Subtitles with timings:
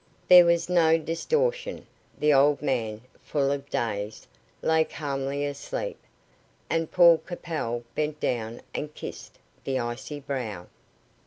[0.29, 1.85] There was no distortion.
[2.17, 4.25] The old man, full of days,
[4.63, 5.99] lay calmly asleep,
[6.71, 10.65] and Paul Capel bent down and kissed the icy brow.